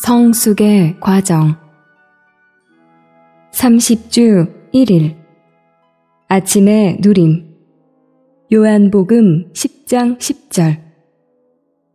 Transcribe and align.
성숙의 0.00 0.96
과정. 0.98 1.56
30주 3.52 4.70
1일. 4.72 5.14
아침의 6.26 7.00
누림. 7.02 7.54
요한복음 8.50 9.52
10장 9.52 10.16
10절. 10.16 10.80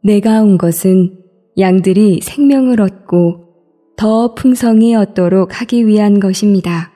내가 0.03 0.43
온 0.43 0.59
것은 0.59 1.17
양들이 1.57 2.19
생명을 2.21 2.79
얻고 2.79 3.47
더 3.97 4.35
풍성히 4.35 4.93
얻도록 4.93 5.59
하기 5.61 5.87
위한 5.87 6.19
것입니다. 6.19 6.91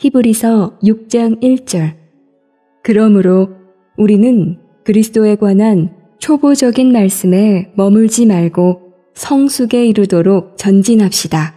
히브리서 0.00 0.80
6장 0.82 1.40
1절. 1.40 1.96
그러므로 2.82 3.48
우리는 3.96 4.58
그리스도에 4.84 5.36
관한 5.36 5.96
초보적인 6.18 6.92
말씀에 6.92 7.72
머물지 7.74 8.26
말고 8.26 8.83
성숙에 9.14 9.86
이르도록 9.86 10.56
전진합시다. 10.58 11.54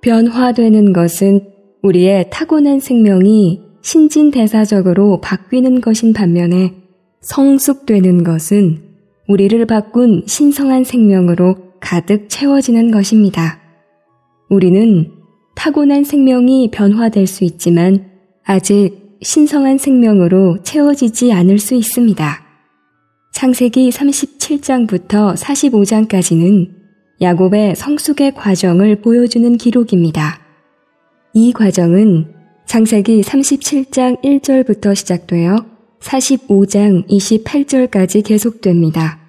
변화되는 0.00 0.92
것은 0.92 1.48
우리의 1.82 2.30
타고난 2.30 2.80
생명이 2.80 3.62
신진대사적으로 3.82 5.20
바뀌는 5.20 5.80
것인 5.80 6.12
반면에 6.12 6.74
성숙되는 7.20 8.24
것은 8.24 8.82
우리를 9.28 9.64
바꾼 9.66 10.22
신성한 10.26 10.84
생명으로 10.84 11.56
가득 11.80 12.28
채워지는 12.28 12.90
것입니다. 12.90 13.60
우리는 14.48 15.12
타고난 15.54 16.04
생명이 16.04 16.70
변화될 16.70 17.26
수 17.26 17.44
있지만 17.44 18.10
아직 18.44 19.18
신성한 19.20 19.78
생명으로 19.78 20.62
채워지지 20.62 21.32
않을 21.32 21.58
수 21.58 21.74
있습니다. 21.74 22.47
창세기 23.38 23.90
37장부터 23.90 25.36
45장까지는 25.36 26.70
야곱의 27.20 27.76
성숙의 27.76 28.34
과정을 28.34 28.96
보여주는 28.96 29.56
기록입니다. 29.56 30.40
이 31.34 31.52
과정은 31.52 32.34
창세기 32.66 33.20
37장 33.20 34.20
1절부터 34.24 34.92
시작되어 34.96 35.64
45장 36.00 37.06
28절까지 37.06 38.26
계속됩니다. 38.26 39.20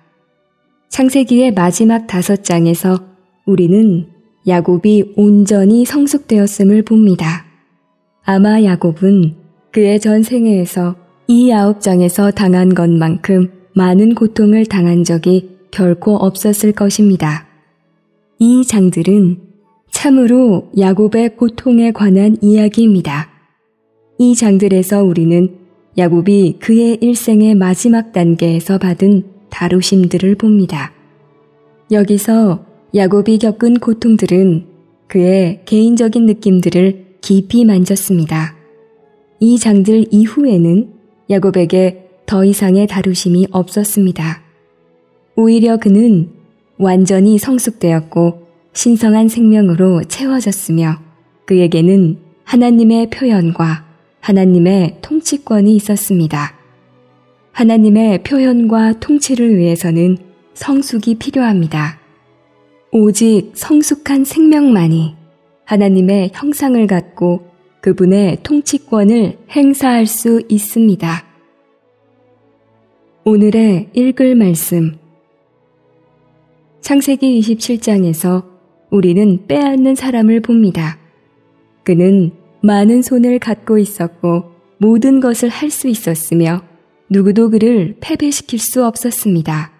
창세기의 0.90 1.54
마지막 1.54 2.08
다섯 2.08 2.44
장에서 2.44 2.98
우리는 3.46 4.08
야곱이 4.48 5.14
온전히 5.18 5.86
성숙되었음을 5.86 6.82
봅니다. 6.82 7.46
아마 8.24 8.64
야곱은 8.64 9.36
그의 9.72 10.00
전 10.00 10.24
생애에서 10.24 10.96
이 11.28 11.52
아홉 11.52 11.80
장에서 11.80 12.32
당한 12.32 12.74
것만큼 12.74 13.59
많은 13.80 14.14
고통을 14.14 14.66
당한 14.66 15.06
적이 15.06 15.52
결코 15.72 16.18
없었을 16.18 16.74
것입니다. 16.74 17.48
이 18.38 18.66
장들은 18.66 19.40
참으로 19.90 20.70
야곱의 20.78 21.38
고통에 21.38 21.94
관한 21.94 22.36
이야기입니다. 22.42 23.30
이 24.18 24.36
장들에서 24.36 25.02
우리는 25.06 25.56
야곱이 25.98 26.58
그의 26.60 26.98
일생의 27.00 27.56
마지막 27.56 28.12
단계에서 28.12 28.80
받은 28.80 29.24
다루심들을 29.50 30.36
봅니다. 30.36 30.92
여기서 31.90 32.66
야곱이 32.94 33.38
겪은 33.38 33.76
고통들은 33.76 34.66
그의 35.08 35.62
개인적인 35.64 36.26
느낌들을 36.26 37.20
깊이 37.22 37.64
만졌습니다. 37.64 38.58
이 39.40 39.58
장들 39.58 40.08
이후에는 40.12 40.92
야곱에게 41.30 42.09
더 42.30 42.46
이상의 42.46 42.86
다루심이 42.86 43.48
없었습니다. 43.50 44.44
오히려 45.36 45.78
그는 45.78 46.30
완전히 46.78 47.40
성숙되었고 47.40 48.46
신성한 48.72 49.30
생명으로 49.30 50.04
채워졌으며 50.04 51.00
그에게는 51.48 52.20
하나님의 52.44 53.10
표현과 53.10 53.84
하나님의 54.20 54.98
통치권이 55.02 55.76
있었습니다. 55.78 56.54
하나님의 57.52 58.22
표현과 58.22 59.00
통치를 59.00 59.58
위해서는 59.58 60.20
성숙이 60.54 61.16
필요합니다. 61.16 62.00
오직 62.92 63.54
성숙한 63.56 64.24
생명만이 64.24 65.16
하나님의 65.66 66.30
형상을 66.36 66.86
갖고 66.86 67.48
그분의 67.82 68.44
통치권을 68.44 69.38
행사할 69.50 70.06
수 70.06 70.44
있습니다. 70.48 71.29
오늘의 73.26 73.90
읽을 73.94 74.34
말씀. 74.36 74.96
창세기 76.80 77.40
27장에서 77.42 78.46
우리는 78.90 79.46
빼앗는 79.46 79.96
사람을 79.96 80.42
봅니다. 80.42 80.98
그는 81.84 82.32
많은 82.64 83.02
손을 83.02 83.40
갖고 83.40 83.78
있었고 83.78 84.52
모든 84.78 85.20
것을 85.20 85.50
할 85.50 85.70
수 85.70 85.90
있었으며 85.90 86.62
누구도 87.10 87.50
그를 87.50 87.98
패배시킬 88.00 88.58
수 88.58 88.86
없었습니다. 88.86 89.74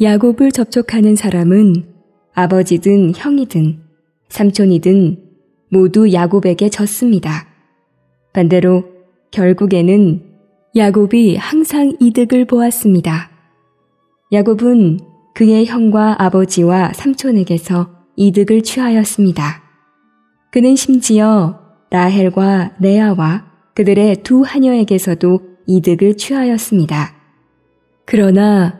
야곱을 0.00 0.50
접촉하는 0.50 1.16
사람은 1.16 1.84
아버지든 2.32 3.12
형이든 3.16 3.80
삼촌이든 4.30 5.18
모두 5.68 6.10
야곱에게 6.10 6.70
졌습니다. 6.70 7.48
반대로 8.32 8.84
결국에는 9.30 10.29
야곱이 10.76 11.34
항상 11.36 11.92
이득을 11.98 12.44
보았습니다. 12.44 13.28
야곱은 14.32 15.00
그의 15.34 15.66
형과 15.66 16.14
아버지와 16.22 16.92
삼촌에게서 16.94 17.90
이득을 18.14 18.62
취하였습니다. 18.62 19.62
그는 20.52 20.76
심지어 20.76 21.58
라헬과 21.90 22.76
레아와 22.80 23.46
그들의 23.74 24.22
두 24.22 24.42
하녀에게서도 24.42 25.40
이득을 25.66 26.16
취하였습니다. 26.16 27.16
그러나 28.04 28.78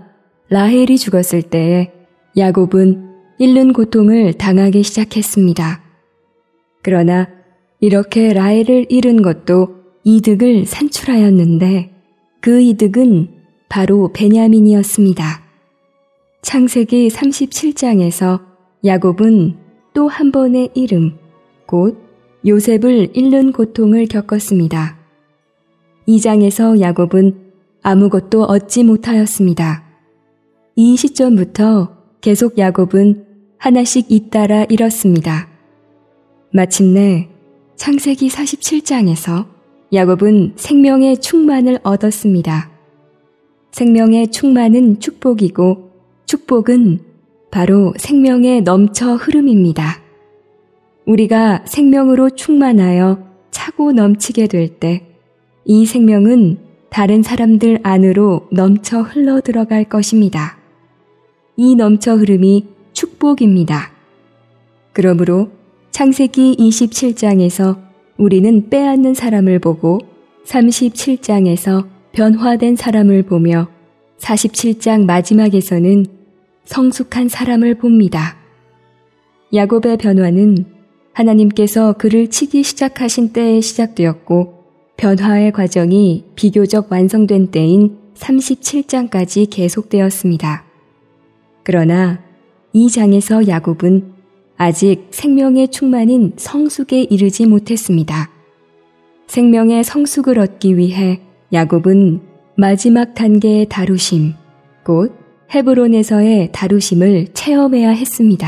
라헬이 0.48 0.96
죽었을 0.96 1.42
때 1.42 1.92
야곱은 2.36 3.10
잃는 3.40 3.72
고통을 3.72 4.34
당하기 4.34 4.84
시작했습니다. 4.84 5.82
그러나 6.82 7.28
이렇게 7.80 8.32
라헬을 8.32 8.86
잃은 8.90 9.22
것도 9.22 9.79
이득을 10.04 10.66
산출하였는데 10.66 11.92
그 12.40 12.60
이득은 12.60 13.28
바로 13.68 14.10
베냐민이었습니다. 14.12 15.42
창세기 16.42 17.08
37장에서 17.08 18.40
야곱은 18.84 19.56
또 19.92 20.08
한 20.08 20.32
번의 20.32 20.70
이름, 20.74 21.18
곧 21.66 21.98
요셉을 22.46 23.10
잃는 23.14 23.52
고통을 23.52 24.06
겪었습니다. 24.06 24.98
이 26.06 26.20
장에서 26.20 26.80
야곱은 26.80 27.52
아무것도 27.82 28.44
얻지 28.44 28.84
못하였습니다. 28.84 29.84
이 30.76 30.96
시점부터 30.96 31.96
계속 32.20 32.56
야곱은 32.56 33.26
하나씩 33.58 34.10
잇따라 34.10 34.64
잃었습니다. 34.64 35.48
마침내 36.52 37.28
창세기 37.76 38.28
47장에서 38.28 39.59
야곱은 39.92 40.52
생명의 40.56 41.18
충만을 41.20 41.80
얻었습니다. 41.82 42.70
생명의 43.72 44.28
충만은 44.28 45.00
축복이고 45.00 45.90
축복은 46.26 47.00
바로 47.50 47.92
생명의 47.96 48.62
넘쳐 48.62 49.14
흐름입니다. 49.14 50.00
우리가 51.06 51.64
생명으로 51.66 52.30
충만하여 52.30 53.18
차고 53.50 53.92
넘치게 53.92 54.46
될 54.46 54.78
때 54.78 55.10
이 55.64 55.86
생명은 55.86 56.58
다른 56.88 57.22
사람들 57.22 57.78
안으로 57.84 58.48
넘쳐 58.50 59.02
흘러 59.02 59.40
들어갈 59.40 59.84
것입니다. 59.84 60.58
이 61.56 61.76
넘쳐 61.76 62.14
흐름이 62.16 62.66
축복입니다. 62.92 63.92
그러므로 64.92 65.50
창세기 65.92 66.56
27장에서 66.58 67.78
우리는 68.20 68.68
빼앗는 68.68 69.14
사람을 69.14 69.60
보고 69.60 69.98
37장에서 70.44 71.86
변화된 72.12 72.76
사람을 72.76 73.22
보며 73.22 73.68
47장 74.18 75.06
마지막에서는 75.06 76.04
성숙한 76.66 77.30
사람을 77.30 77.76
봅니다. 77.76 78.36
야곱의 79.54 79.96
변화는 79.96 80.66
하나님께서 81.14 81.94
그를 81.94 82.28
치기 82.28 82.62
시작하신 82.62 83.32
때에 83.32 83.62
시작되었고 83.62 84.64
변화의 84.98 85.52
과정이 85.52 86.26
비교적 86.34 86.92
완성된 86.92 87.50
때인 87.50 87.96
37장까지 88.16 89.48
계속되었습니다. 89.50 90.64
그러나 91.62 92.20
이 92.74 92.90
장에서 92.90 93.48
야곱은 93.48 94.19
아직 94.62 95.06
생명의 95.10 95.68
충만인 95.68 96.34
성숙에 96.36 97.04
이르지 97.04 97.46
못했습니다. 97.46 98.28
생명의 99.26 99.82
성숙을 99.82 100.38
얻기 100.38 100.76
위해 100.76 101.22
야곱은 101.50 102.20
마지막 102.58 103.14
단계의 103.14 103.70
다루심, 103.70 104.34
곧 104.84 105.16
헤브론에서의 105.54 106.50
다루심을 106.52 107.28
체험해야 107.32 107.88
했습니다. 107.88 108.46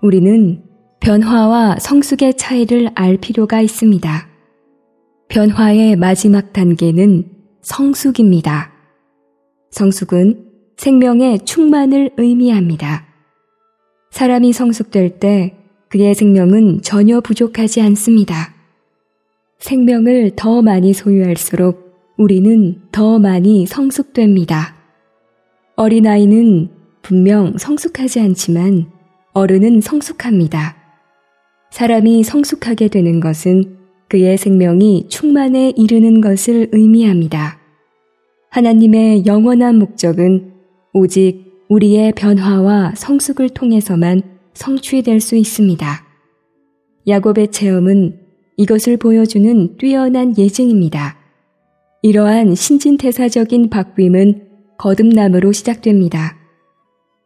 우리는 0.00 0.62
변화와 1.00 1.76
성숙의 1.78 2.38
차이를 2.38 2.88
알 2.94 3.18
필요가 3.18 3.60
있습니다. 3.60 4.28
변화의 5.28 5.96
마지막 5.96 6.54
단계는 6.54 7.24
성숙입니다. 7.60 8.72
성숙은 9.72 10.46
생명의 10.78 11.44
충만을 11.44 12.12
의미합니다. 12.16 13.05
사람이 14.16 14.54
성숙될 14.54 15.18
때 15.18 15.54
그의 15.90 16.14
생명은 16.14 16.80
전혀 16.80 17.20
부족하지 17.20 17.82
않습니다. 17.82 18.54
생명을 19.58 20.30
더 20.36 20.62
많이 20.62 20.94
소유할수록 20.94 22.14
우리는 22.16 22.80
더 22.92 23.18
많이 23.18 23.66
성숙됩니다. 23.66 24.74
어린아이는 25.76 26.70
분명 27.02 27.58
성숙하지 27.58 28.20
않지만 28.20 28.90
어른은 29.34 29.82
성숙합니다. 29.82 30.76
사람이 31.70 32.24
성숙하게 32.24 32.88
되는 32.88 33.20
것은 33.20 33.76
그의 34.08 34.38
생명이 34.38 35.08
충만에 35.10 35.74
이르는 35.76 36.22
것을 36.22 36.70
의미합니다. 36.72 37.58
하나님의 38.48 39.26
영원한 39.26 39.78
목적은 39.78 40.54
오직 40.94 41.45
우리의 41.68 42.12
변화와 42.12 42.94
성숙을 42.96 43.50
통해서만 43.50 44.22
성취될 44.54 45.20
수 45.20 45.36
있습니다. 45.36 46.04
야곱의 47.08 47.50
체험은 47.50 48.20
이것을 48.56 48.96
보여주는 48.96 49.76
뛰어난 49.76 50.36
예증입니다. 50.36 51.16
이러한 52.02 52.54
신진대사적인 52.54 53.68
바뀜은 53.68 54.46
거듭남으로 54.78 55.52
시작됩니다. 55.52 56.36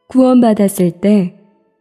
구원받았을 0.09 1.01
때 1.01 1.37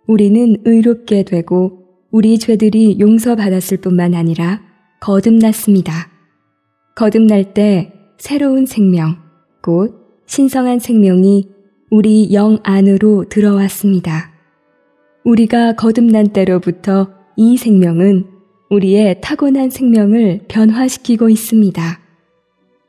우리는 0.07 0.57
의롭게 0.65 1.23
되고 1.23 1.83
우리 2.11 2.37
죄들이 2.37 2.99
용서받았을 2.99 3.77
뿐만 3.77 4.13
아니라 4.13 4.61
거듭났습니다. 5.01 5.93
거듭날 6.95 7.53
때 7.53 7.93
새로운 8.17 8.65
생명, 8.65 9.17
곧 9.61 10.23
신성한 10.25 10.79
생명이 10.79 11.58
우리 11.91 12.31
영 12.33 12.59
안으로 12.61 13.25
들어왔습니다. 13.29 14.31
우리가 15.23 15.73
거듭난 15.73 16.27
때로부터 16.27 17.09
이 17.35 17.57
생명은 17.57 18.27
우리의 18.69 19.21
타고난 19.21 19.71
생명을 19.71 20.41
변화시키고 20.47 21.29
있습니다. 21.29 21.99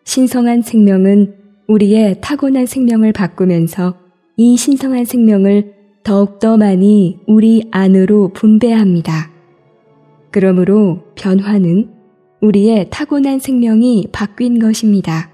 신성한 0.05 0.61
생명은 0.61 1.35
우리의 1.67 2.17
타고난 2.21 2.67
생명을 2.67 3.15
바꾸면서 3.15 3.95
이 4.37 4.59
신성한 4.59 5.07
생명을 5.07 5.73
더욱더 6.05 6.59
많이 6.59 7.21
우리 7.27 7.69
안으로 7.71 8.33
분배합니다. 8.35 9.31
그러므로 10.31 11.05
변화는 11.15 11.89
우리의 12.43 12.89
타고난 12.91 13.39
생명이 13.39 14.09
바뀐 14.13 14.59
것입니다. 14.59 15.31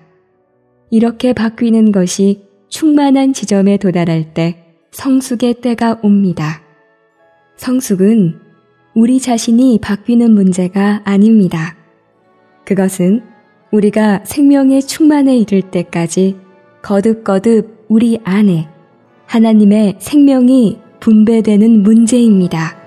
이렇게 0.91 1.33
바뀌는 1.33 1.91
것이 1.91 2.46
충만한 2.69 3.33
지점에 3.33 3.77
도달할 3.77 4.35
때 4.35 4.65
성숙의 4.91 5.55
때가 5.61 6.01
옵니다. 6.03 6.63
성숙은 7.57 8.41
우리 8.95 9.21
자신이 9.21 9.79
바뀌는 9.83 10.33
문제가 10.33 11.03
아닙니다. 11.05 11.77
그것은 12.65 13.23
우리가 13.71 14.25
생명의 14.25 14.83
충만에 14.83 15.37
이를 15.37 15.63
때까지 15.63 16.37
거듭거듭 16.83 17.87
우리 17.89 18.19
안에 18.25 18.69
하나님의 19.27 19.97
생명이 19.99 20.79
분배되는 21.01 21.83
문제입니다. 21.83 22.86